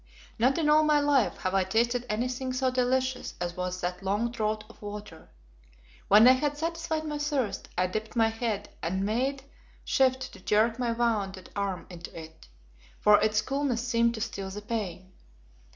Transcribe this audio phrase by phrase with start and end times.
[0.39, 4.31] Not in all my life have I tasted anything so delicious as was that long
[4.31, 5.29] draught of water.
[6.07, 9.43] When I had satisfied my thirst, I dipped my head and made
[9.85, 12.47] shift to jerk my wounded arm into it,
[12.99, 15.13] for its coolness seemed to still the pain.